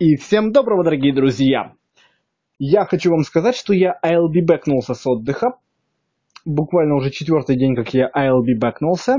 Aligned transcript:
И 0.00 0.16
всем 0.16 0.50
доброго, 0.50 0.82
дорогие 0.82 1.14
друзья! 1.14 1.72
Я 2.58 2.84
хочу 2.84 3.12
вам 3.12 3.22
сказать, 3.22 3.54
что 3.54 3.72
я 3.72 3.96
ILB 4.04 4.44
бэкнулся 4.44 4.94
с 4.94 5.06
отдыха. 5.06 5.54
Буквально 6.44 6.96
уже 6.96 7.10
четвертый 7.10 7.56
день, 7.56 7.76
как 7.76 7.94
я 7.94 8.10
ILB 8.12 8.58
бэкнулся. 8.58 9.18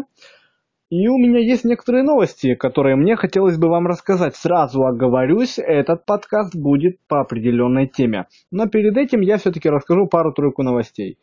И 0.89 1.07
у 1.07 1.17
меня 1.17 1.39
есть 1.39 1.63
некоторые 1.63 2.03
новости, 2.03 2.55
которые 2.55 2.97
мне 2.97 3.15
хотелось 3.15 3.57
бы 3.57 3.69
вам 3.69 3.87
рассказать. 3.87 4.35
Сразу 4.35 4.83
оговорюсь, 4.83 5.59
этот 5.59 6.05
подкаст 6.05 6.53
будет 6.53 6.97
по 7.07 7.21
определенной 7.21 7.87
теме. 7.87 8.25
Но 8.51 8.67
перед 8.67 8.97
этим 8.97 9.21
я 9.21 9.37
все-таки 9.37 9.69
расскажу 9.69 10.07
пару-тройку 10.07 10.61
новостей. 10.61 11.17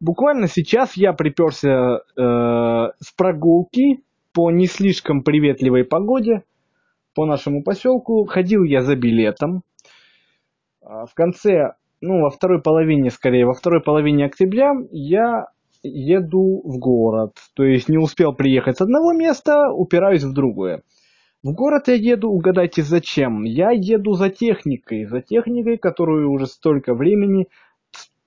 Буквально 0.00 0.48
сейчас 0.48 0.96
я 0.96 1.12
приперся 1.12 1.98
э, 1.98 2.20
с 3.00 3.12
прогулки 3.14 4.02
по 4.32 4.50
не 4.50 4.66
слишком 4.66 5.22
приветливой 5.22 5.84
погоде 5.84 6.44
по 7.14 7.26
нашему 7.26 7.62
поселку. 7.62 8.24
Ходил 8.24 8.64
я 8.64 8.82
за 8.82 8.96
билетом. 8.96 9.62
А, 10.82 11.06
в 11.06 11.14
конце, 11.14 11.74
ну, 12.00 12.22
во 12.22 12.30
второй 12.30 12.60
половине, 12.60 13.10
скорее, 13.10 13.46
во 13.46 13.54
второй 13.54 13.80
половине 13.80 14.26
октября 14.26 14.72
я 14.90 15.46
еду 15.82 16.62
в 16.64 16.78
город. 16.78 17.32
То 17.54 17.64
есть 17.64 17.88
не 17.88 17.98
успел 17.98 18.34
приехать 18.34 18.78
с 18.78 18.80
одного 18.80 19.12
места, 19.12 19.70
упираюсь 19.70 20.22
в 20.22 20.32
другое. 20.32 20.82
В 21.42 21.52
город 21.54 21.88
я 21.88 21.94
еду, 21.94 22.30
угадайте 22.30 22.82
зачем? 22.82 23.42
Я 23.42 23.70
еду 23.70 24.12
за 24.14 24.30
техникой, 24.30 25.06
за 25.06 25.20
техникой, 25.20 25.76
которую 25.76 26.30
уже 26.30 26.46
столько 26.46 26.94
времени 26.94 27.48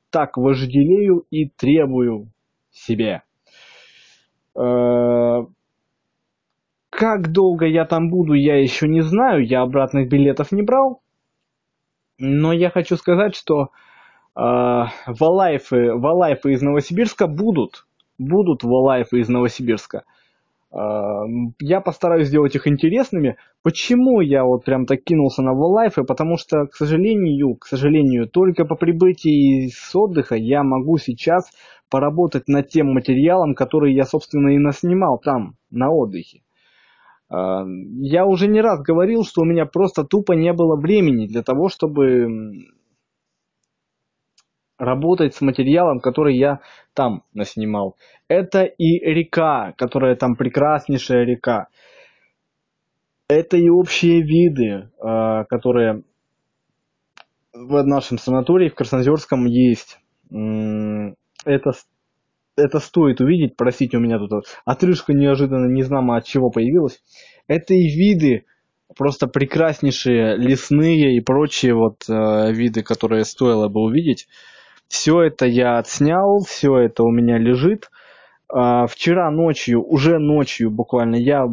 так 0.09 0.38
вожделею 0.38 1.26
и 1.29 1.48
требую 1.49 2.31
себе. 2.71 3.23
Э, 4.57 4.62
как 6.98 7.31
долго 7.31 7.66
я 7.66 7.85
там 7.85 8.09
буду, 8.09 8.34
я 8.34 8.58
еще 8.58 8.88
не 8.88 9.02
знаю, 9.02 9.45
я 9.45 9.62
обратных 9.62 10.08
билетов 10.08 10.52
не 10.52 10.62
брал. 10.62 11.02
Но 12.18 12.54
я 12.54 12.70
хочу 12.70 12.96
сказать, 12.96 13.35
что 13.35 13.70
э, 14.35 14.84
валайфы, 15.07 15.93
валайфы 15.93 16.54
из 16.54 16.62
Новосибирска 16.62 17.27
будут. 17.27 17.85
Будут 18.18 18.63
валайфы 18.63 19.20
из 19.20 19.27
Новосибирска. 19.27 20.04
Э, 20.71 21.23
я 21.60 21.82
постараюсь 21.82 22.27
сделать 22.27 22.55
их 22.55 22.66
интересными. 22.66 23.35
Почему 23.62 24.21
я 24.21 24.46
вот 24.46 24.63
прям 24.63 24.85
так 24.85 25.04
кинулся 25.04 25.41
на 25.41 25.54
валайфы? 25.54 26.05
Потому 26.05 26.38
что, 26.38 26.68
к 26.68 26.76
сожалению, 26.76 27.55
к 27.55 27.66
сожалению, 27.66 28.29
только 28.29 28.63
по 28.63 28.76
прибытии 28.76 29.68
с 29.68 29.93
отдыха 29.93 30.35
я 30.35 30.63
могу 30.63 30.98
сейчас 30.98 31.51
поработать 31.90 32.48
над 32.48 32.70
тем 32.70 32.93
материалом, 32.93 33.54
который 33.54 33.93
я, 33.93 34.05
собственно, 34.05 34.55
и 34.55 34.57
наснимал 34.57 35.20
там, 35.20 35.55
на 35.70 35.91
отдыхе. 35.91 36.45
Я 37.38 38.26
уже 38.26 38.48
не 38.48 38.62
раз 38.62 38.82
говорил, 38.82 39.24
что 39.24 39.41
у 39.41 39.46
меня 39.46 39.66
просто 39.66 40.04
тупо 40.04 40.34
не 40.34 40.54
было 40.54 40.76
времени 40.76 41.28
для 41.28 41.44
того, 41.44 41.70
чтобы 41.70 42.28
работать 44.78 45.36
с 45.36 45.41
материалом, 45.41 46.00
который 46.00 46.38
я 46.38 46.60
там 46.94 47.24
наснимал. 47.34 47.96
Это 48.28 48.63
и 48.63 49.00
река, 49.00 49.74
которая 49.78 50.16
там 50.16 50.36
прекраснейшая 50.36 51.26
река. 51.26 51.68
Это 53.28 53.58
и 53.58 53.70
общие 53.70 54.22
виды, 54.22 54.91
а, 55.00 55.46
которые 55.46 56.04
в 57.54 57.84
нашем 57.84 58.18
санатории 58.18 58.70
в 58.70 58.76
Краснозерском 58.76 59.46
есть. 59.46 60.00
Это 60.30 61.72
это 62.57 62.79
стоит 62.79 63.21
увидеть. 63.21 63.55
Простите, 63.57 63.98
у 63.98 63.99
меня 63.99 64.17
тут 64.17 64.45
отрыжка 64.66 65.13
неожиданно 65.13 65.67
не 65.72 65.84
знамо 65.84 66.17
от 66.17 66.25
чего 66.25 66.50
появилась. 66.50 67.01
Это 67.47 67.73
и 67.73 67.88
виды 67.88 68.45
просто 68.97 69.28
прекраснейшие 69.28 70.38
лесные 70.38 71.17
и 71.17 71.22
прочие 71.22 71.73
вот 71.73 72.03
э, 72.07 72.51
виды, 72.51 72.83
которые 72.83 73.25
стоило 73.25 73.67
бы 73.67 73.81
увидеть. 73.81 74.28
Все 74.88 75.22
это 75.22 75.45
я 75.45 75.78
отснял, 75.78 76.39
все 76.47 76.78
это 76.78 77.03
у 77.03 77.11
меня 77.11 77.38
лежит. 77.38 77.89
Э, 78.53 78.85
вчера 78.88 79.29
ночью, 79.31 79.83
уже 79.83 80.19
ночью 80.19 80.71
буквально, 80.71 81.15
я 81.15 81.47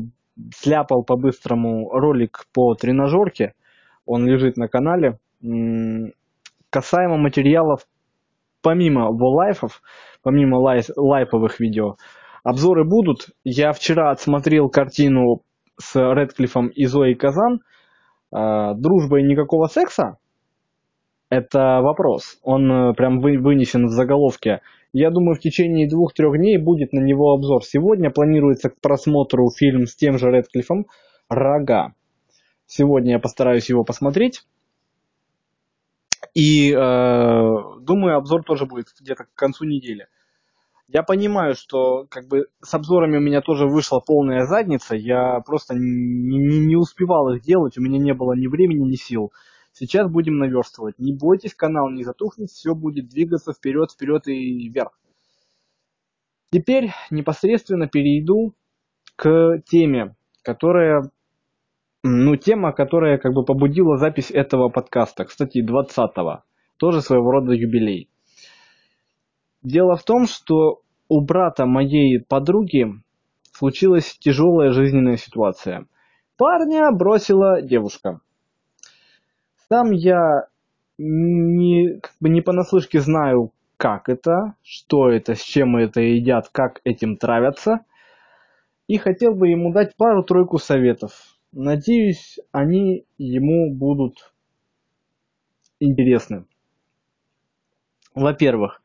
сляпал 0.54 1.04
по-быстрому 1.04 1.90
ролик 1.90 2.46
по 2.52 2.74
тренажерке. 2.74 3.54
Он 4.06 4.26
лежит 4.26 4.56
на 4.56 4.68
канале. 4.68 5.18
Касаемо 6.70 7.16
материалов, 7.18 7.86
помимо 8.62 9.10
волайфов, 9.10 9.82
помимо 10.22 10.56
лай, 10.56 10.82
лайповых 10.96 11.60
видео. 11.60 11.96
Обзоры 12.44 12.84
будут. 12.84 13.28
Я 13.44 13.72
вчера 13.72 14.10
отсмотрел 14.10 14.68
картину 14.68 15.42
с 15.78 15.94
Редклиффом 15.94 16.68
и 16.68 16.86
Зоей 16.86 17.14
Казан. 17.14 17.60
А, 18.32 18.74
Дружба 18.74 19.20
и 19.20 19.22
никакого 19.22 19.66
секса? 19.66 20.16
Это 21.32 21.80
вопрос. 21.80 22.38
Он 22.42 22.70
э, 22.70 22.94
прям 22.94 23.20
вынесен 23.20 23.86
в 23.86 23.90
заголовке. 23.90 24.60
Я 24.92 25.10
думаю, 25.10 25.34
в 25.34 25.40
течение 25.40 25.88
двух-трех 25.88 26.36
дней 26.36 26.58
будет 26.58 26.92
на 26.92 27.00
него 27.00 27.32
обзор. 27.32 27.64
Сегодня 27.64 28.10
планируется 28.10 28.68
к 28.68 28.78
просмотру 28.80 29.48
фильм 29.50 29.86
с 29.86 29.96
тем 29.96 30.18
же 30.18 30.30
Редклиффом 30.30 30.88
«Рога». 31.30 31.94
Сегодня 32.66 33.12
я 33.12 33.18
постараюсь 33.18 33.70
его 33.70 33.82
посмотреть. 33.82 34.42
И 36.34 36.72
э, 36.72 36.76
думаю, 37.80 38.16
обзор 38.16 38.42
тоже 38.44 38.64
будет 38.66 38.86
где-то 38.98 39.24
к 39.24 39.34
концу 39.34 39.64
недели. 39.64 40.08
Я 40.88 41.02
понимаю, 41.02 41.54
что 41.54 42.06
как 42.10 42.26
бы 42.26 42.46
с 42.62 42.74
обзорами 42.74 43.16
у 43.16 43.20
меня 43.20 43.40
тоже 43.40 43.66
вышла 43.66 44.00
полная 44.00 44.44
задница. 44.44 44.94
Я 44.94 45.40
просто 45.40 45.74
не, 45.74 46.38
не, 46.38 46.58
не 46.66 46.76
успевал 46.76 47.34
их 47.34 47.42
делать, 47.42 47.78
у 47.78 47.82
меня 47.82 47.98
не 47.98 48.14
было 48.14 48.34
ни 48.34 48.46
времени, 48.46 48.90
ни 48.90 48.96
сил. 48.96 49.32
Сейчас 49.72 50.10
будем 50.10 50.38
наверстывать. 50.38 50.98
Не 50.98 51.14
бойтесь, 51.14 51.54
канал 51.54 51.90
не 51.90 52.04
затухнет, 52.04 52.50
все 52.50 52.74
будет 52.74 53.08
двигаться 53.08 53.52
вперед, 53.52 53.90
вперед 53.90 54.26
и 54.28 54.68
вверх. 54.68 54.98
Теперь 56.50 56.92
непосредственно 57.10 57.88
перейду 57.88 58.54
к 59.16 59.62
теме, 59.66 60.14
которая 60.42 61.10
ну, 62.02 62.36
тема, 62.36 62.72
которая 62.72 63.18
как 63.18 63.32
бы 63.32 63.44
побудила 63.44 63.96
запись 63.96 64.30
этого 64.30 64.68
подкаста, 64.68 65.24
кстати, 65.24 65.64
20-го, 65.64 66.42
тоже 66.76 67.00
своего 67.00 67.30
рода 67.30 67.52
юбилей. 67.52 68.08
Дело 69.62 69.96
в 69.96 70.02
том, 70.02 70.26
что 70.26 70.82
у 71.08 71.20
брата 71.24 71.66
моей 71.66 72.18
подруги 72.20 72.88
случилась 73.52 74.16
тяжелая 74.18 74.72
жизненная 74.72 75.16
ситуация. 75.16 75.86
Парня 76.36 76.90
бросила 76.90 77.62
девушка. 77.62 78.20
Сам 79.68 79.92
я 79.92 80.48
не, 80.98 82.00
как 82.00 82.14
бы 82.20 82.28
не 82.28 82.40
понаслышке 82.40 83.00
знаю, 83.00 83.52
как 83.76 84.08
это, 84.08 84.54
что 84.62 85.08
это, 85.08 85.34
с 85.34 85.42
чем 85.42 85.76
это 85.76 86.00
едят, 86.00 86.48
как 86.50 86.80
этим 86.84 87.16
травятся. 87.16 87.84
И 88.88 88.98
хотел 88.98 89.34
бы 89.34 89.48
ему 89.48 89.72
дать 89.72 89.96
пару-тройку 89.96 90.58
советов 90.58 91.31
Надеюсь, 91.52 92.38
они 92.50 93.04
ему 93.18 93.74
будут 93.74 94.32
интересны. 95.80 96.46
Во-первых, 98.14 98.82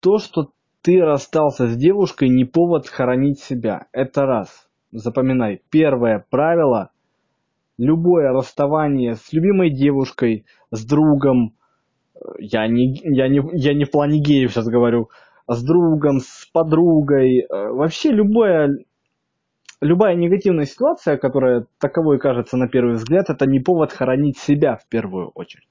то, 0.00 0.18
что 0.18 0.52
ты 0.80 1.00
расстался 1.00 1.66
с 1.68 1.76
девушкой, 1.76 2.30
не 2.30 2.46
повод 2.46 2.88
хоронить 2.88 3.40
себя. 3.40 3.88
Это 3.92 4.24
раз. 4.24 4.68
Запоминай. 4.90 5.60
Первое 5.70 6.24
правило. 6.30 6.90
Любое 7.76 8.30
расставание 8.30 9.16
с 9.16 9.32
любимой 9.32 9.70
девушкой, 9.70 10.46
с 10.70 10.84
другом, 10.84 11.54
я 12.38 12.66
не, 12.68 13.00
я 13.04 13.28
не, 13.28 13.42
я 13.52 13.74
не 13.74 13.84
в 13.84 13.90
плане 13.90 14.18
геев 14.20 14.52
сейчас 14.52 14.66
говорю, 14.66 15.10
с 15.46 15.62
другом, 15.62 16.20
с 16.20 16.46
подругой, 16.52 17.46
вообще 17.48 18.12
любое 18.12 18.84
любая 19.80 20.14
негативная 20.14 20.66
ситуация, 20.66 21.16
которая 21.16 21.66
таковой 21.78 22.18
кажется 22.18 22.56
на 22.56 22.68
первый 22.68 22.94
взгляд, 22.94 23.30
это 23.30 23.46
не 23.46 23.60
повод 23.60 23.92
хоронить 23.92 24.38
себя 24.38 24.76
в 24.76 24.86
первую 24.88 25.30
очередь. 25.34 25.68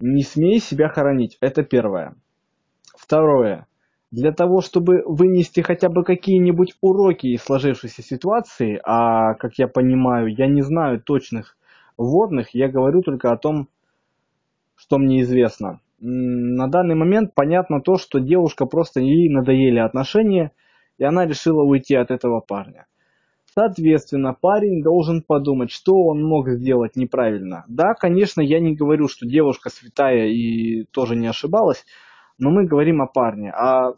Не 0.00 0.22
смей 0.22 0.58
себя 0.58 0.88
хоронить, 0.88 1.38
это 1.40 1.62
первое. 1.62 2.16
Второе. 2.96 3.66
Для 4.10 4.32
того, 4.32 4.60
чтобы 4.60 5.02
вынести 5.06 5.60
хотя 5.60 5.88
бы 5.88 6.04
какие-нибудь 6.04 6.74
уроки 6.80 7.26
из 7.28 7.42
сложившейся 7.42 8.02
ситуации, 8.02 8.80
а, 8.84 9.34
как 9.34 9.58
я 9.58 9.66
понимаю, 9.66 10.28
я 10.28 10.46
не 10.46 10.62
знаю 10.62 11.00
точных 11.00 11.56
вводных, 11.96 12.54
я 12.54 12.68
говорю 12.68 13.02
только 13.02 13.32
о 13.32 13.36
том, 13.36 13.68
что 14.76 14.98
мне 14.98 15.22
известно. 15.22 15.80
На 16.00 16.68
данный 16.68 16.94
момент 16.94 17.34
понятно 17.34 17.80
то, 17.80 17.96
что 17.96 18.18
девушка 18.18 18.66
просто 18.66 19.00
ей 19.00 19.28
надоели 19.30 19.78
отношения– 19.78 20.52
и 20.98 21.04
она 21.04 21.26
решила 21.26 21.62
уйти 21.62 21.94
от 21.94 22.10
этого 22.10 22.40
парня. 22.40 22.86
Соответственно, 23.54 24.34
парень 24.34 24.82
должен 24.82 25.22
подумать, 25.22 25.70
что 25.70 25.94
он 25.94 26.24
мог 26.24 26.48
сделать 26.48 26.96
неправильно. 26.96 27.64
Да, 27.68 27.94
конечно, 27.94 28.40
я 28.40 28.58
не 28.58 28.74
говорю, 28.74 29.06
что 29.06 29.26
девушка 29.26 29.70
святая 29.70 30.26
и 30.26 30.84
тоже 30.90 31.14
не 31.14 31.28
ошибалась, 31.28 31.84
но 32.36 32.50
мы 32.50 32.66
говорим 32.66 33.00
о 33.00 33.06
парне. 33.06 33.52
А 33.52 33.92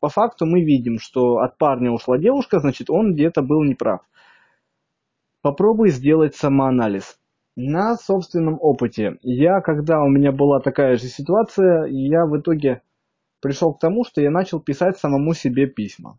по 0.00 0.08
факту 0.08 0.44
мы 0.44 0.62
видим, 0.62 0.98
что 0.98 1.38
от 1.38 1.56
парня 1.56 1.92
ушла 1.92 2.18
девушка, 2.18 2.58
значит, 2.58 2.90
он 2.90 3.14
где-то 3.14 3.42
был 3.42 3.62
неправ. 3.62 4.00
Попробуй 5.40 5.90
сделать 5.90 6.34
самоанализ. 6.34 7.16
На 7.54 7.96
собственном 7.96 8.58
опыте. 8.60 9.18
Я, 9.22 9.60
когда 9.60 10.02
у 10.02 10.08
меня 10.08 10.32
была 10.32 10.60
такая 10.60 10.96
же 10.96 11.06
ситуация, 11.06 11.86
я 11.86 12.26
в 12.26 12.38
итоге 12.38 12.82
пришел 13.40 13.72
к 13.72 13.78
тому, 13.78 14.04
что 14.04 14.20
я 14.20 14.30
начал 14.30 14.60
писать 14.60 14.98
самому 14.98 15.32
себе 15.32 15.66
письма. 15.66 16.18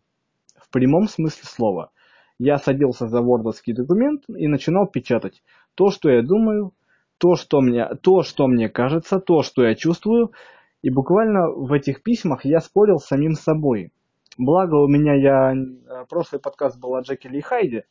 В 0.69 0.74
прямом 0.74 1.08
смысле 1.08 1.44
слова. 1.44 1.92
Я 2.40 2.58
садился 2.58 3.08
за 3.08 3.22
вордовский 3.22 3.74
документ 3.74 4.24
и 4.28 4.48
начинал 4.48 4.86
печатать 4.88 5.42
то, 5.75 5.92
что 5.92 6.10
я 6.10 6.22
думаю, 6.22 6.74
то, 7.18 7.36
что 7.36 7.62
мне, 7.62 7.88
то, 8.02 8.24
что 8.24 8.48
мне 8.48 8.69
кажется, 8.69 9.19
то, 9.19 9.44
что 9.44 9.64
я 9.64 9.75
чувствую. 9.75 10.34
И 10.81 10.90
буквально 10.90 11.50
в 11.50 11.72
этих 11.72 12.04
письмах 12.04 12.46
я 12.46 12.60
спорил 12.60 12.98
с 12.98 13.08
самим 13.08 13.34
собой. 13.34 13.92
Благо 14.38 14.75
у 14.75 14.88
меня 14.88 15.14
я... 15.16 15.54
Э, 15.54 16.06
прошлый 16.08 16.40
подкаст 16.42 16.80
был 16.80 16.96
о 16.96 17.02
Джекиле 17.02 17.40
и 17.40 17.42
Хайде. 17.42 17.86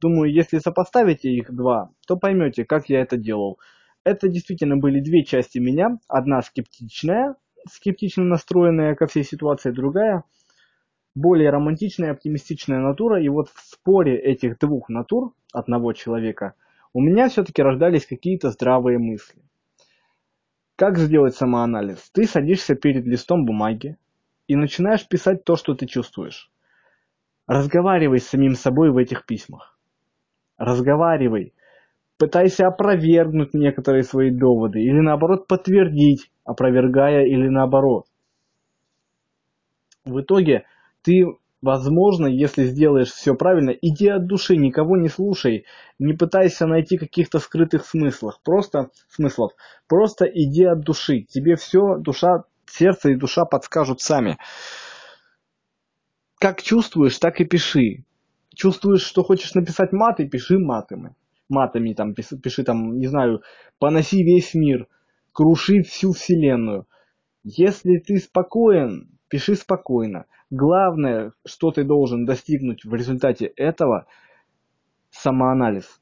Думаю, 0.00 0.32
если 0.32 0.58
сопоставите 0.58 1.30
их 1.30 1.52
два, 1.52 1.90
то 2.06 2.16
поймете, 2.16 2.64
как 2.64 2.88
я 2.88 3.00
это 3.00 3.16
делал. 3.16 3.58
Это 4.04 4.28
действительно 4.28 4.76
были 4.76 5.00
две 5.00 5.24
части 5.24 5.58
меня. 5.58 5.98
Одна 6.06 6.42
скептичная, 6.42 7.34
скептично 7.68 8.24
настроенная 8.24 8.94
ко 8.94 9.06
всей 9.06 9.24
ситуации, 9.24 9.72
другая 9.72 10.24
более 11.14 11.50
романтичная, 11.50 12.12
оптимистичная 12.12 12.78
натура. 12.80 13.22
И 13.22 13.28
вот 13.28 13.48
в 13.48 13.60
споре 13.60 14.18
этих 14.18 14.58
двух 14.58 14.88
натур 14.88 15.34
одного 15.52 15.92
человека 15.92 16.54
у 16.92 17.00
меня 17.00 17.28
все-таки 17.28 17.62
рождались 17.62 18.06
какие-то 18.06 18.50
здравые 18.50 18.98
мысли. 18.98 19.42
Как 20.76 20.98
сделать 20.98 21.34
самоанализ? 21.34 22.10
Ты 22.12 22.24
садишься 22.24 22.74
перед 22.74 23.04
листом 23.04 23.44
бумаги 23.44 23.96
и 24.48 24.56
начинаешь 24.56 25.06
писать 25.06 25.44
то, 25.44 25.56
что 25.56 25.74
ты 25.74 25.86
чувствуешь. 25.86 26.50
Разговаривай 27.46 28.18
с 28.18 28.28
самим 28.28 28.54
собой 28.54 28.90
в 28.90 28.96
этих 28.96 29.26
письмах. 29.26 29.78
Разговаривай. 30.56 31.52
Пытайся 32.16 32.66
опровергнуть 32.66 33.54
некоторые 33.54 34.02
свои 34.02 34.30
доводы 34.30 34.80
или 34.80 35.00
наоборот 35.00 35.46
подтвердить, 35.46 36.30
опровергая 36.44 37.24
или 37.24 37.48
наоборот. 37.48 38.06
В 40.04 40.20
итоге 40.20 40.64
ты, 41.02 41.26
возможно, 41.62 42.26
если 42.26 42.64
сделаешь 42.64 43.10
все 43.10 43.34
правильно, 43.34 43.70
иди 43.70 44.08
от 44.08 44.26
души, 44.26 44.56
никого 44.56 44.96
не 44.96 45.08
слушай, 45.08 45.66
не 45.98 46.14
пытайся 46.14 46.66
найти 46.66 46.98
каких-то 46.98 47.38
скрытых 47.38 47.86
смыслов, 47.86 48.40
просто 48.42 48.90
смыслов, 49.08 49.52
просто 49.86 50.24
иди 50.24 50.64
от 50.64 50.80
души. 50.80 51.22
Тебе 51.22 51.56
все 51.56 51.96
душа, 51.98 52.44
сердце 52.66 53.10
и 53.10 53.14
душа 53.16 53.44
подскажут 53.44 54.00
сами. 54.00 54.38
Как 56.38 56.62
чувствуешь, 56.62 57.18
так 57.18 57.40
и 57.40 57.44
пиши. 57.44 58.04
Чувствуешь, 58.54 59.02
что 59.02 59.22
хочешь 59.22 59.54
написать 59.54 59.92
маты, 59.92 60.28
пиши 60.28 60.58
матами. 60.58 61.14
Матами 61.48 61.92
там, 61.92 62.14
пиши, 62.14 62.38
пиши 62.38 62.64
там, 62.64 62.98
не 62.98 63.06
знаю, 63.06 63.42
поноси 63.78 64.22
весь 64.22 64.54
мир, 64.54 64.86
круши 65.32 65.82
всю 65.82 66.12
вселенную. 66.12 66.86
Если 67.42 67.98
ты 67.98 68.18
спокоен, 68.18 69.19
пиши 69.30 69.54
спокойно. 69.54 70.26
Главное, 70.50 71.32
что 71.46 71.70
ты 71.70 71.84
должен 71.84 72.26
достигнуть 72.26 72.84
в 72.84 72.92
результате 72.94 73.46
этого– 73.46 74.06
самоанализ. 75.10 76.00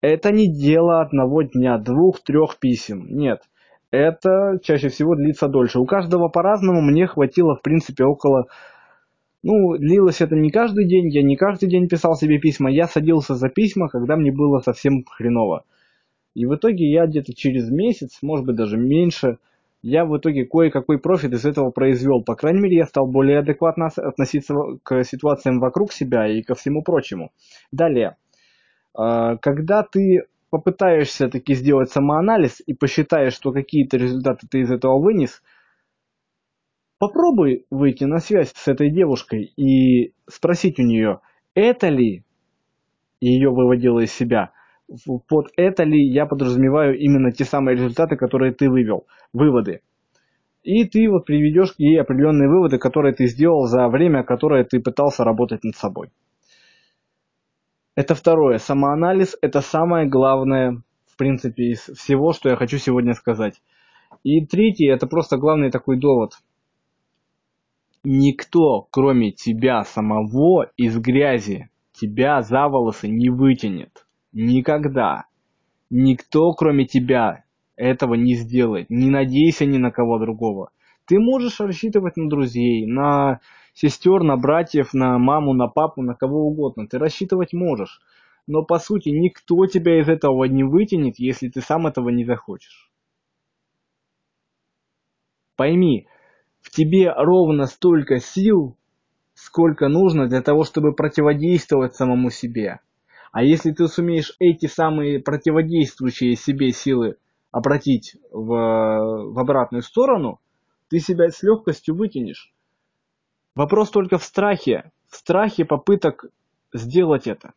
Это 0.00 0.30
не 0.30 0.52
дело 0.52 1.00
одного 1.00 1.42
дня, 1.42 1.78
двух, 1.78 2.20
трех 2.22 2.58
писем. 2.58 3.06
Нет. 3.08 3.42
Это 3.90 4.58
чаще 4.62 4.88
всего 4.88 5.14
длится 5.14 5.48
дольше. 5.48 5.80
У 5.80 5.86
каждого 5.86 6.28
по-разному. 6.28 6.80
Мне 6.82 7.06
хватило, 7.06 7.56
в 7.56 7.62
принципе, 7.62 8.04
около... 8.04 8.46
Ну, 9.42 9.76
длилось 9.78 10.20
это 10.20 10.34
не 10.34 10.50
каждый 10.50 10.86
день. 10.86 11.08
Я 11.08 11.22
не 11.22 11.36
каждый 11.36 11.68
день 11.68 11.88
писал 11.88 12.14
себе 12.16 12.38
письма. 12.38 12.70
Я 12.70 12.86
садился 12.86 13.34
за 13.34 13.48
письма, 13.48 13.88
когда 13.88 14.16
мне 14.16 14.32
было 14.32 14.60
совсем 14.60 15.04
хреново. 15.04 15.64
И 16.34 16.44
в 16.44 16.54
итоге 16.54 16.90
я 16.90 17.06
где-то 17.06 17.34
через 17.34 17.70
месяц, 17.70 18.18
может 18.22 18.46
быть 18.46 18.56
даже 18.56 18.76
меньше, 18.76 19.38
я 19.82 20.04
в 20.04 20.16
итоге 20.16 20.44
кое-какой 20.44 20.98
профит 20.98 21.32
из 21.32 21.44
этого 21.44 21.70
произвел. 21.70 22.22
По 22.22 22.34
крайней 22.34 22.60
мере, 22.60 22.78
я 22.78 22.86
стал 22.86 23.06
более 23.06 23.38
адекватно 23.38 23.88
относиться 23.96 24.54
к 24.82 25.04
ситуациям 25.04 25.60
вокруг 25.60 25.92
себя 25.92 26.26
и 26.26 26.42
ко 26.42 26.54
всему 26.54 26.82
прочему. 26.82 27.30
Далее. 27.70 28.16
А, 28.94 29.36
когда 29.36 29.82
ты 29.82 30.26
попытаешься 30.50 31.28
таки 31.28 31.54
сделать 31.54 31.90
самоанализ 31.90 32.60
и 32.66 32.74
посчитаешь, 32.74 33.34
что 33.34 33.52
какие-то 33.52 33.96
результаты 33.96 34.48
ты 34.50 34.60
из 34.60 34.70
этого 34.70 34.98
вынес, 35.00 35.42
попробуй 36.98 37.66
выйти 37.70 38.04
на 38.04 38.18
связь 38.18 38.52
с 38.54 38.66
этой 38.66 38.90
девушкой 38.90 39.52
и 39.56 40.14
спросить 40.28 40.80
у 40.80 40.82
нее, 40.82 41.20
это 41.54 41.88
ли 41.88 42.24
ее 43.20 43.50
выводило 43.50 44.00
из 44.00 44.12
себя– 44.12 44.52
под 45.28 45.48
это 45.56 45.84
ли 45.84 46.02
я 46.02 46.26
подразумеваю 46.26 46.98
именно 46.98 47.30
те 47.30 47.44
самые 47.44 47.76
результаты, 47.76 48.16
которые 48.16 48.52
ты 48.52 48.70
вывел, 48.70 49.06
выводы. 49.32 49.80
И 50.62 50.84
ты 50.84 51.08
вот 51.08 51.24
приведешь 51.24 51.74
ей 51.78 52.00
определенные 52.00 52.48
выводы, 52.48 52.78
которые 52.78 53.14
ты 53.14 53.26
сделал 53.26 53.66
за 53.66 53.88
время, 53.88 54.24
которое 54.24 54.64
ты 54.64 54.80
пытался 54.80 55.24
работать 55.24 55.62
над 55.64 55.76
собой. 55.76 56.10
Это 57.94 58.14
второе. 58.14 58.58
Самоанализ– 58.58 59.36
это 59.42 59.60
самое 59.60 60.08
главное, 60.08 60.82
в 61.06 61.16
принципе, 61.16 61.72
из 61.72 61.80
всего, 61.80 62.32
что 62.32 62.48
я 62.48 62.56
хочу 62.56 62.78
сегодня 62.78 63.14
сказать. 63.14 63.60
И 64.24 64.44
третье– 64.46 64.92
это 64.94 65.06
просто 65.06 65.36
главный 65.36 65.70
такой 65.70 65.98
довод. 65.98 66.32
Никто, 68.04 68.86
кроме 68.90 69.32
тебя 69.32 69.82
самого, 69.84 70.70
из 70.76 70.98
грязи 70.98 71.70
тебя 71.92 72.42
за 72.42 72.68
волосы 72.68 73.08
не 73.08 73.28
вытянет. 73.28 74.06
Никогда. 74.32 75.24
Никто, 75.90 76.52
кроме 76.52 76.86
тебя, 76.86 77.44
этого 77.76 78.14
не 78.14 78.34
сделает. 78.34 78.90
Не 78.90 79.08
надейся 79.08 79.64
ни 79.64 79.78
на 79.78 79.90
кого 79.90 80.18
другого. 80.18 80.70
Ты 81.06 81.18
можешь 81.18 81.60
рассчитывать 81.60 82.16
на 82.16 82.28
друзей, 82.28 82.86
на 82.86 83.40
сестер, 83.72 84.22
на 84.22 84.36
братьев, 84.36 84.92
на 84.92 85.18
маму, 85.18 85.54
на 85.54 85.68
папу, 85.68 86.02
на 86.02 86.14
кого 86.14 86.46
угодно. 86.46 86.86
Ты 86.86 86.98
рассчитывать 86.98 87.52
можешь. 87.52 88.00
Но 88.46 88.62
по 88.64 88.78
сути 88.78 89.10
никто 89.10 89.66
тебя 89.66 90.00
из 90.00 90.08
этого 90.08 90.44
не 90.44 90.64
вытянет, 90.64 91.18
если 91.18 91.48
ты 91.48 91.60
сам 91.60 91.86
этого 91.86 92.10
не 92.10 92.24
захочешь. 92.24 92.90
Пойми, 95.56 96.06
в 96.60 96.70
тебе 96.70 97.12
ровно 97.12 97.66
столько 97.66 98.20
сил, 98.20 98.76
сколько 99.34 99.88
нужно 99.88 100.28
для 100.28 100.42
того, 100.42 100.64
чтобы 100.64 100.94
противодействовать 100.94 101.94
самому 101.94 102.30
себе. 102.30 102.80
А 103.32 103.42
если 103.42 103.72
ты 103.72 103.88
сумеешь 103.88 104.34
эти 104.38 104.66
самые 104.66 105.20
противодействующие 105.20 106.34
себе 106.36 106.72
силы 106.72 107.16
обратить 107.50 108.16
в, 108.30 108.46
в 108.46 109.38
обратную 109.38 109.82
сторону, 109.82 110.40
ты 110.88 110.98
себя 111.00 111.28
с 111.28 111.42
легкостью 111.42 111.94
вытянешь. 111.94 112.52
Вопрос 113.54 113.90
только 113.90 114.18
в 114.18 114.24
страхе, 114.24 114.90
в 115.08 115.16
страхе 115.16 115.64
попыток 115.64 116.26
сделать 116.72 117.26
это. 117.26 117.52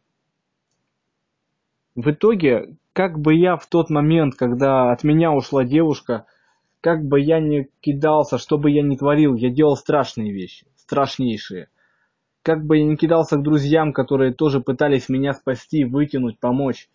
В 1.96 2.12
итоге, 2.12 2.76
как 2.94 3.20
бы 3.20 3.36
я 3.36 3.56
в 3.58 3.68
тот 3.68 3.90
момент, 3.90 4.36
когда 4.36 4.92
от 4.92 5.04
меня 5.04 5.32
ушла 5.32 5.64
девушка, 5.64 6.26
как 6.82 7.04
бы 7.04 7.20
я 7.20 7.40
ни 7.40 7.70
кидался, 7.82 8.38
что 8.38 8.58
бы 8.58 8.72
я 8.72 8.82
ни 8.82 8.96
творил, 8.96 9.36
я 9.36 9.50
делал 9.50 9.76
страшные 9.76 10.34
вещи, 10.34 10.66
страшнейшие– 10.76 11.70
как 12.44 12.66
бы 12.66 12.78
я 12.78 12.86
ни 12.86 12.96
кидался 12.96 13.38
к 13.38 13.44
друзьям, 13.44 13.94
которые 13.94 14.34
тоже 14.34 14.62
пытались 14.62 15.10
меня 15.10 15.34
спасти, 15.34 15.86
вытянуть, 15.86 16.40
помочь, 16.40 16.90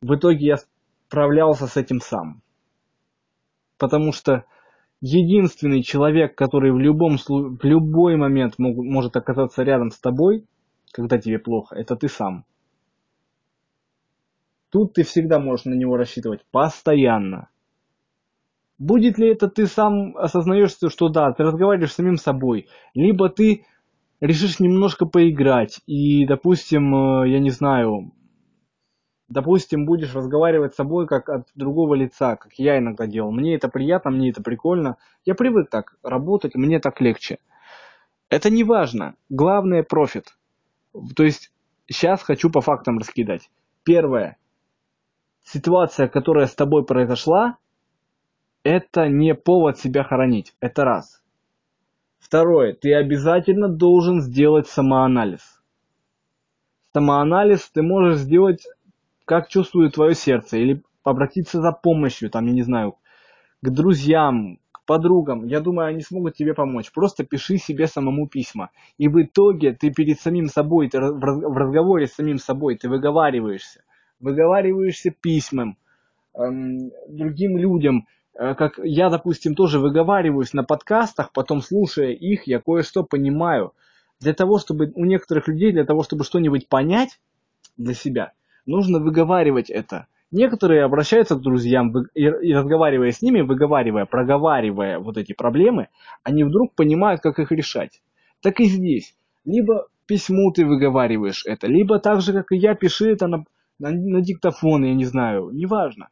в 0.00 0.14
итоге 0.14 0.46
я 0.46 0.56
справлялся 1.06 1.66
с 1.66 1.76
этим 1.76 2.00
сам. 2.00 2.42
Потому 3.78 4.12
что 4.12 4.44
единственный 5.00 5.82
человек, 5.82 6.34
который 6.34 6.72
в, 6.72 6.78
любом, 6.78 7.16
в 7.18 7.64
любой 7.64 8.16
момент 8.16 8.58
мог, 8.58 8.76
может 8.76 9.16
оказаться 9.16 9.62
рядом 9.62 9.90
с 9.90 9.98
тобой, 9.98 10.46
когда 10.92 11.18
тебе 11.18 11.38
плохо, 11.38 11.74
это 11.74 11.96
ты 11.96 12.08
сам. 12.08 12.44
Тут 14.70 14.94
ты 14.94 15.02
всегда 15.02 15.38
можешь 15.38 15.66
на 15.66 15.74
него 15.74 15.96
рассчитывать 15.96 16.44
постоянно. 16.50 17.48
Будет 18.78 19.18
ли 19.18 19.28
это 19.28 19.48
ты 19.48 19.66
сам 19.66 20.16
осознаешь, 20.16 20.72
что 20.72 21.08
да, 21.08 21.32
ты 21.32 21.42
разговариваешь 21.44 21.92
с 21.92 21.96
самим 21.96 22.16
собой, 22.16 22.68
либо 22.94 23.28
ты 23.28 23.64
решишь 24.22 24.60
немножко 24.60 25.04
поиграть 25.04 25.80
и, 25.86 26.24
допустим, 26.26 26.94
э, 26.94 27.30
я 27.30 27.40
не 27.40 27.50
знаю, 27.50 28.12
допустим, 29.28 29.84
будешь 29.84 30.14
разговаривать 30.14 30.74
с 30.74 30.76
собой 30.76 31.08
как 31.08 31.28
от 31.28 31.48
другого 31.56 31.94
лица, 31.94 32.36
как 32.36 32.52
я 32.54 32.78
иногда 32.78 33.06
делал. 33.06 33.32
Мне 33.32 33.56
это 33.56 33.68
приятно, 33.68 34.12
мне 34.12 34.30
это 34.30 34.40
прикольно. 34.40 34.96
Я 35.24 35.34
привык 35.34 35.70
так 35.70 35.96
работать, 36.04 36.54
мне 36.54 36.78
так 36.78 37.00
легче. 37.00 37.38
Это 38.30 38.48
не 38.48 38.62
важно. 38.62 39.16
Главное 39.28 39.82
профит. 39.82 40.36
То 41.16 41.24
есть 41.24 41.52
сейчас 41.86 42.22
хочу 42.22 42.48
по 42.48 42.60
фактам 42.60 42.98
раскидать. 42.98 43.50
Первое. 43.82 44.38
Ситуация, 45.42 46.06
которая 46.06 46.46
с 46.46 46.54
тобой 46.54 46.84
произошла, 46.84 47.56
это 48.62 49.08
не 49.08 49.34
повод 49.34 49.78
себя 49.78 50.04
хоронить. 50.04 50.54
Это 50.60 50.84
раз. 50.84 51.21
Второе. 52.22 52.72
Ты 52.72 52.94
обязательно 52.94 53.68
должен 53.68 54.22
сделать 54.22 54.68
самоанализ. 54.68 55.60
самоанализ 56.94 57.68
ты 57.74 57.82
можешь 57.82 58.20
сделать, 58.20 58.66
как 59.24 59.48
чувствует 59.48 59.94
твое 59.94 60.14
сердце, 60.14 60.56
или 60.58 60.82
обратиться 61.02 61.60
за 61.60 61.72
помощью, 61.72 62.30
там, 62.30 62.46
я 62.46 62.52
не 62.52 62.62
знаю, 62.62 62.94
к 63.60 63.68
друзьям, 63.70 64.60
к 64.70 64.84
подругам. 64.86 65.46
Я 65.46 65.60
думаю, 65.60 65.88
они 65.88 66.00
смогут 66.00 66.36
тебе 66.36 66.54
помочь. 66.54 66.92
Просто 66.92 67.24
пиши 67.24 67.58
себе 67.58 67.88
самому 67.88 68.28
письма. 68.28 68.70
И 68.98 69.08
в 69.08 69.20
итоге 69.20 69.72
ты 69.72 69.90
перед 69.90 70.20
самим 70.20 70.46
собой, 70.46 70.88
ты 70.88 71.00
в 71.00 71.56
разговоре 71.58 72.06
с 72.06 72.14
самим 72.14 72.38
собой, 72.38 72.78
ты 72.78 72.88
выговариваешься. 72.88 73.82
Выговариваешься 74.20 75.10
письмом 75.10 75.76
эм, 76.34 76.92
другим 77.08 77.58
людям, 77.58 78.06
как 78.34 78.78
я, 78.82 79.10
допустим, 79.10 79.54
тоже 79.54 79.78
выговариваюсь 79.78 80.52
на 80.52 80.64
подкастах, 80.64 81.32
потом 81.32 81.60
слушая 81.60 82.12
их, 82.12 82.46
я 82.46 82.60
кое-что 82.60 83.04
понимаю. 83.04 83.72
Для 84.20 84.34
того, 84.34 84.58
чтобы 84.58 84.92
у 84.94 85.04
некоторых 85.04 85.48
людей, 85.48 85.72
для 85.72 85.84
того, 85.84 86.02
чтобы 86.02 86.24
что-нибудь 86.24 86.68
понять 86.68 87.20
для 87.76 87.94
себя, 87.94 88.32
нужно 88.66 89.00
выговаривать 89.00 89.68
это. 89.68 90.06
Некоторые 90.30 90.84
обращаются 90.84 91.36
к 91.36 91.42
друзьям 91.42 91.92
и 92.14 92.54
разговаривая 92.54 93.10
с 93.10 93.20
ними, 93.20 93.42
выговаривая, 93.42 94.06
проговаривая 94.06 94.98
вот 94.98 95.18
эти 95.18 95.34
проблемы, 95.34 95.88
они 96.22 96.44
вдруг 96.44 96.74
понимают, 96.74 97.20
как 97.20 97.38
их 97.38 97.52
решать. 97.52 98.00
Так 98.40 98.60
и 98.60 98.64
здесь. 98.64 99.14
Либо 99.44 99.88
письму 100.06 100.50
ты 100.52 100.64
выговариваешь 100.64 101.44
это, 101.44 101.66
либо 101.66 101.98
так 101.98 102.22
же, 102.22 102.32
как 102.32 102.50
и 102.52 102.56
я, 102.56 102.74
пиши 102.74 103.10
это 103.10 103.26
на, 103.26 103.44
на, 103.78 103.90
на 103.90 104.22
диктофон, 104.22 104.84
я 104.84 104.94
не 104.94 105.04
знаю, 105.04 105.50
неважно. 105.52 106.08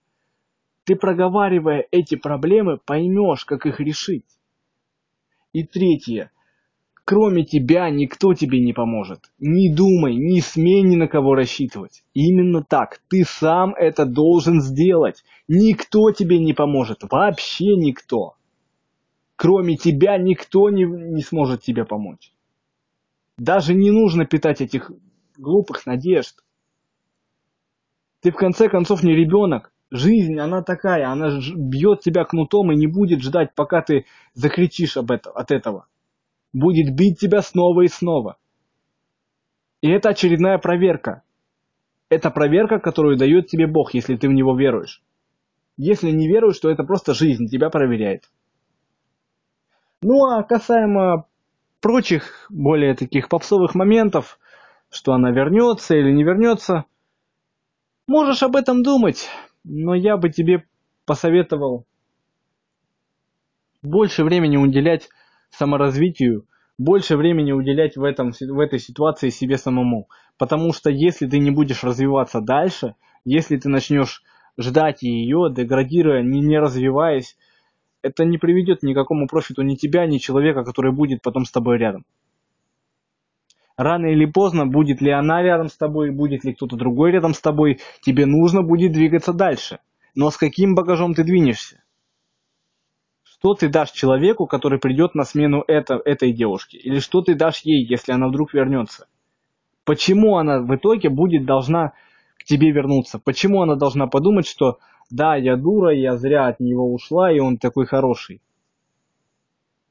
Ты, 0.91 0.97
проговаривая 0.97 1.87
эти 1.93 2.17
проблемы, 2.17 2.77
поймешь, 2.85 3.45
как 3.45 3.65
их 3.65 3.79
решить. 3.79 4.27
И 5.53 5.63
третье. 5.63 6.33
Кроме 7.05 7.45
тебя 7.45 7.89
никто 7.91 8.35
тебе 8.35 8.59
не 8.59 8.73
поможет. 8.73 9.31
Не 9.39 9.73
думай, 9.73 10.17
не 10.17 10.41
смей 10.41 10.83
ни 10.83 10.97
на 10.97 11.07
кого 11.07 11.37
рассчитывать. 11.37 12.03
Именно 12.13 12.65
так. 12.65 13.01
Ты 13.09 13.23
сам 13.23 13.73
это 13.77 14.05
должен 14.05 14.61
сделать. 14.61 15.23
Никто 15.47 16.11
тебе 16.11 16.41
не 16.41 16.55
поможет. 16.55 17.05
Вообще 17.09 17.77
никто. 17.77 18.35
Кроме 19.37 19.77
тебя 19.77 20.19
никто 20.19 20.71
не, 20.71 20.83
не 20.87 21.23
сможет 21.23 21.63
тебе 21.63 21.85
помочь. 21.85 22.33
Даже 23.39 23.75
не 23.75 23.93
нужно 23.93 24.25
питать 24.25 24.61
этих 24.61 24.91
глупых 25.39 25.87
надежд. 25.87 26.43
Ты 28.23 28.33
в 28.33 28.35
конце 28.35 28.69
концов 28.69 29.05
не 29.05 29.15
ребенок. 29.15 29.71
Жизнь, 29.91 30.39
она 30.39 30.63
такая, 30.63 31.09
она 31.09 31.41
бьет 31.57 32.01
тебя 32.01 32.25
кнутом 32.25 32.71
и 32.71 32.77
не 32.77 32.87
будет 32.87 33.23
ждать, 33.23 33.55
пока 33.57 33.83
ты 33.83 34.07
закричишь 34.35 34.97
об 34.97 35.11
этом, 35.11 35.33
от 35.35 35.51
этого. 35.51 35.87
Будет 36.53 36.95
бить 36.95 37.19
тебя 37.19 37.43
снова 37.43 37.83
и 37.83 37.89
снова. 37.89 38.37
И 39.81 39.91
это 39.91 40.11
очередная 40.11 40.59
проверка. 40.59 41.23
Это 42.09 42.31
проверка, 42.31 42.79
которую 42.79 43.17
дает 43.17 43.49
тебе 43.49 43.67
Бог, 43.67 43.95
если 43.95 44.17
ты 44.17 44.29
в 44.29 44.33
Него 44.33 44.57
веруешь. 44.57 45.03
Если 45.77 46.11
не 46.11 46.29
веруешь, 46.29 46.59
то 46.59 46.71
это 46.71 46.85
просто 46.85 47.15
жизнь 47.15 47.47
тебя 47.47 47.71
проверяет. 47.71 48.31
Ну 50.03 50.25
а 50.27 50.43
касаемо 50.43 51.27
прочих, 51.81 52.47
более 52.49 52.95
таких 52.95 53.29
попсовых 53.29 53.75
моментов, 53.75 54.39
что 54.91 55.13
она 55.13 55.31
вернется 55.31 55.97
или 55.97 56.13
не 56.13 56.23
вернется, 56.23 56.85
можешь 58.07 58.43
об 58.43 58.57
этом 58.57 58.83
думать 58.83 59.29
но 59.65 59.95
я 59.95 60.17
бы 60.17 60.31
тебе 60.31 60.65
посоветовал 61.07 61.87
больше 63.83 64.25
времени 64.25 64.57
уделять 64.57 65.09
саморазвитию, 65.51 66.47
больше 66.79 67.17
времени 67.17 67.53
уделять 67.53 67.97
в, 67.97 68.05
этом, 68.05 68.33
в 68.33 68.59
этой 68.61 68.79
ситуации 68.79 69.31
себе 69.31 69.59
самому. 69.59 70.09
Потому 70.39 70.73
что 70.73 70.91
если 70.91 71.27
ты 71.27 71.39
не 71.39 71.51
будешь 71.51 71.85
развиваться 71.85 72.41
дальше, 72.41 72.95
если 73.25 73.57
ты 73.57 73.69
начнешь 73.69 74.23
ждать 74.59 75.03
ее, 75.03 75.49
деградируя, 75.51 76.23
не, 76.23 76.41
не 76.41 76.59
развиваясь, 76.59 77.37
это 78.03 78.25
не 78.25 78.39
приведет 78.39 78.83
ни 78.83 78.93
к 78.93 78.97
какому 78.97 79.27
профиту 79.27 79.63
ни 79.63 79.75
тебя, 79.75 80.07
ни 80.07 80.19
человека, 80.19 80.65
который 80.65 80.93
будет 80.93 81.23
потом 81.23 81.45
с 81.45 81.51
тобой 81.51 81.79
рядом 81.79 82.05
рано 83.77 84.07
или 84.07 84.27
поздно, 84.27 84.67
будет 84.67 85.01
ли 85.01 85.11
она 85.11 85.43
рядом 85.43 85.69
с 85.69 85.77
тобой, 85.77 86.11
будет 86.11 86.45
ли 86.45 86.55
кто-то 86.55 86.77
другой 86.77 87.13
рядом 87.13 87.35
с 87.35 87.41
тобой, 87.41 87.81
тебе 88.03 88.27
нужно 88.27 88.63
будет 88.63 88.93
двигаться 88.93 89.33
дальше. 89.33 89.79
Но 90.15 90.31
с 90.31 90.37
каким 90.37 90.75
багажом 90.75 91.15
ты 91.15 91.25
двинешься? 91.25 91.83
Что 93.23 93.55
ты 93.55 93.69
дашь 93.69 93.93
человеку, 93.93 94.47
который 94.47 94.79
придет 94.79 95.15
на 95.15 95.25
смену 95.25 95.65
это, 95.67 96.01
этой 96.05 96.33
девушке? 96.33 96.77
Или 96.79 96.99
что 96.99 97.23
ты 97.23 97.35
дашь 97.35 97.61
ей, 97.63 97.87
если 97.87 98.13
она 98.13 98.29
вдруг 98.29 98.53
вернется? 98.53 99.07
Почему 99.85 100.37
она 100.37 100.61
в 100.61 100.75
итоге 100.75 101.09
будет 101.09 101.47
должна 101.47 101.93
к 102.39 102.45
тебе 102.45 102.71
вернуться? 102.71 103.19
Почему 103.19 103.63
она 103.63 103.77
должна 103.77 104.07
подумать, 104.09 104.47
что 104.47 104.79
да, 105.11 105.37
я 105.37 105.57
дура, 105.57 105.95
я 105.95 106.17
зря 106.17 106.49
от 106.49 106.61
него 106.61 106.93
ушла, 106.93 107.33
и 107.33 107.39
он 107.39 107.57
такой 107.57 107.87
хороший? 107.87 108.43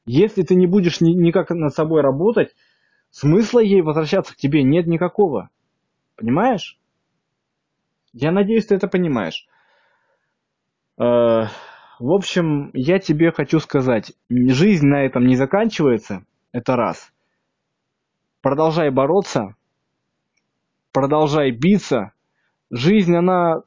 Если 0.05 0.43
ты 0.43 0.55
не 0.55 0.65
будешь 0.65 1.01
ни, 1.01 1.11
никак 1.11 1.49
над 1.49 1.73
собой 1.73 2.01
работать, 2.01 2.55
Смысла 3.11 3.59
ей 3.59 3.81
возвращаться 3.81 4.33
к 4.33 4.37
тебе 4.37 4.63
нет 4.63 4.87
никакого. 4.87 5.49
Понимаешь? 6.15 6.77
Я 8.13 8.31
надеюсь, 8.31 8.67
ты 8.67 8.75
это 8.75 8.87
понимаешь. 8.87 9.47
Э, 10.97 11.45
в 11.99 12.11
общем, 12.11 12.71
я 12.73 12.99
тебе 12.99 13.31
хочу 13.31 13.59
сказать, 13.59 14.13
жизнь 14.29 14.85
на 14.87 15.03
этом 15.03 15.25
не 15.25 15.35
заканчивается, 15.35 16.25
это 16.51 16.75
раз. 16.75 17.11
Продолжай 18.41 18.89
бороться, 18.89 19.55
продолжай 20.91 21.51
биться. 21.51 22.13
Жизнь, 22.71 23.15
она 23.15 23.63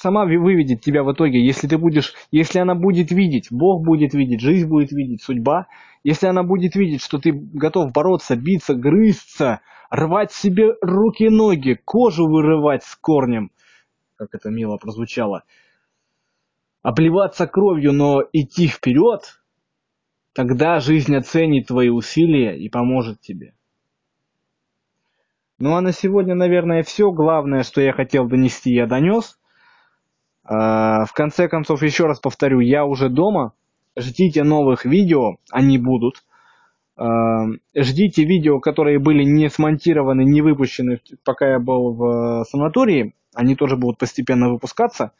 сама 0.00 0.24
выведет 0.24 0.80
тебя 0.80 1.02
в 1.02 1.12
итоге, 1.12 1.44
если 1.44 1.66
ты 1.68 1.78
будешь, 1.78 2.14
если 2.30 2.58
она 2.58 2.74
будет 2.74 3.10
видеть, 3.10 3.48
Бог 3.50 3.84
будет 3.84 4.14
видеть, 4.14 4.40
жизнь 4.40 4.68
будет 4.68 4.92
видеть, 4.92 5.22
судьба, 5.22 5.66
если 6.04 6.26
она 6.26 6.42
будет 6.42 6.76
видеть, 6.76 7.02
что 7.02 7.18
ты 7.18 7.32
готов 7.32 7.92
бороться, 7.92 8.36
биться, 8.36 8.74
грызться, 8.74 9.60
рвать 9.90 10.32
себе 10.32 10.74
руки 10.80 11.24
и 11.24 11.28
ноги, 11.28 11.78
кожу 11.84 12.26
вырывать 12.28 12.84
с 12.84 12.94
корнем, 12.96 13.50
как 14.16 14.34
это 14.34 14.50
мило 14.50 14.76
прозвучало, 14.76 15.44
обливаться 16.82 17.46
кровью, 17.46 17.92
но 17.92 18.22
идти 18.32 18.68
вперед, 18.68 19.40
тогда 20.32 20.80
жизнь 20.80 21.14
оценит 21.16 21.68
твои 21.68 21.88
усилия 21.88 22.56
и 22.56 22.68
поможет 22.68 23.20
тебе. 23.20 23.54
Ну 25.58 25.74
а 25.74 25.80
на 25.80 25.92
сегодня, 25.92 26.34
наверное, 26.34 26.82
все. 26.82 27.10
Главное, 27.10 27.62
что 27.62 27.80
я 27.80 27.92
хотел 27.92 28.28
донести, 28.28 28.72
я 28.72 28.86
донес. 28.86 29.38
А, 30.48 31.04
в 31.04 31.12
конце 31.12 31.48
концов, 31.48 31.82
еще 31.82 32.06
раз 32.06 32.20
повторю, 32.20 32.60
я 32.60 32.84
уже 32.84 33.08
дома. 33.08 33.52
Ждите 33.98 34.44
новых 34.44 34.84
видео, 34.84 35.36
они 35.50 35.78
будут. 35.78 36.24
А, 36.96 37.46
ждите 37.74 38.24
видео, 38.24 38.60
которые 38.60 38.98
были 38.98 39.24
не 39.24 39.48
смонтированы, 39.48 40.22
не 40.24 40.42
выпущены, 40.42 41.00
пока 41.24 41.50
я 41.52 41.58
был 41.58 41.94
в 41.94 42.44
санатории. 42.44 43.14
Они 43.34 43.56
тоже 43.56 43.76
будут 43.76 43.98
постепенно 43.98 44.50
выпускаться. 44.50 45.12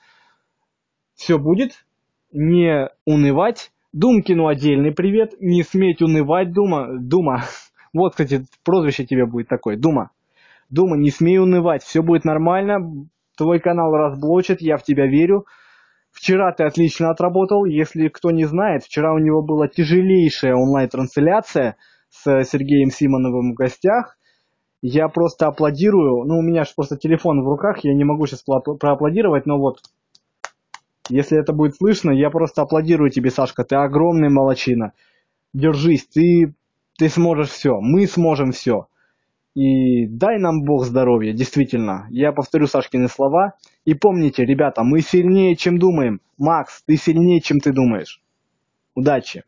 Все 1.14 1.38
будет. 1.38 1.84
Не 2.32 2.90
унывать. 3.04 3.72
Думкину 3.92 4.46
отдельный 4.46 4.92
привет. 4.92 5.34
Не 5.40 5.62
сметь 5.62 6.02
унывать, 6.02 6.52
Дума. 6.52 6.88
Дума. 6.98 7.44
Вот, 7.92 8.10
кстати, 8.10 8.44
прозвище 8.62 9.06
тебе 9.06 9.24
будет 9.24 9.48
такое. 9.48 9.78
Дума. 9.78 10.10
Дума, 10.68 10.98
не 10.98 11.10
смей 11.10 11.38
унывать. 11.38 11.82
Все 11.82 12.02
будет 12.02 12.26
нормально 12.26 13.08
Твой 13.36 13.60
канал 13.60 13.92
разблочат, 13.92 14.60
я 14.60 14.76
в 14.76 14.82
тебя 14.82 15.06
верю. 15.06 15.46
Вчера 16.10 16.52
ты 16.52 16.64
отлично 16.64 17.10
отработал. 17.10 17.66
Если 17.66 18.08
кто 18.08 18.30
не 18.30 18.46
знает, 18.46 18.84
вчера 18.84 19.12
у 19.12 19.18
него 19.18 19.42
была 19.42 19.68
тяжелейшая 19.68 20.54
онлайн-трансляция 20.54 21.76
с 22.08 22.44
Сергеем 22.44 22.90
Симоновым 22.90 23.52
в 23.52 23.54
гостях. 23.54 24.16
Я 24.80 25.08
просто 25.08 25.46
аплодирую. 25.46 26.24
Ну, 26.24 26.38
у 26.38 26.42
меня 26.42 26.64
же 26.64 26.70
просто 26.74 26.96
телефон 26.96 27.42
в 27.42 27.48
руках, 27.48 27.78
я 27.82 27.94
не 27.94 28.04
могу 28.04 28.26
сейчас 28.26 28.42
проаплодировать, 28.42 29.44
но 29.46 29.58
вот, 29.58 29.80
если 31.08 31.38
это 31.38 31.52
будет 31.52 31.76
слышно, 31.76 32.10
я 32.10 32.30
просто 32.30 32.62
аплодирую 32.62 33.10
тебе, 33.10 33.30
Сашка. 33.30 33.64
Ты 33.64 33.76
огромный 33.76 34.28
молочина. 34.28 34.92
Держись, 35.52 36.06
ты, 36.06 36.54
ты 36.98 37.08
сможешь 37.08 37.50
все. 37.50 37.80
Мы 37.80 38.06
сможем 38.06 38.52
все. 38.52 38.88
И 39.56 40.06
дай 40.06 40.38
нам 40.38 40.64
Бог 40.64 40.84
здоровья, 40.84 41.32
действительно. 41.32 42.06
Я 42.10 42.32
повторю 42.32 42.66
Сашкины 42.66 43.08
слова. 43.08 43.54
И 43.86 43.94
помните, 43.94 44.44
ребята, 44.44 44.82
мы 44.82 45.00
сильнее, 45.00 45.56
чем 45.56 45.78
думаем. 45.78 46.20
Макс, 46.36 46.82
ты 46.86 46.98
сильнее, 46.98 47.40
чем 47.40 47.60
ты 47.60 47.72
думаешь. 47.72 48.20
Удачи! 48.94 49.44